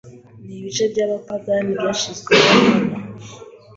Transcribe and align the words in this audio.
nibice 0.45 0.83
byabapagani 0.91 1.71
byashyizweho 1.79 2.45
nkana 2.59 2.95